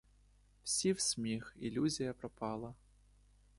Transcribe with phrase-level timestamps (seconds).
[0.63, 2.73] Всі в сміх, ілюзія пропала.